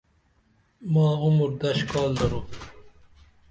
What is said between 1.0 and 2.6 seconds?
عمر دش کال درو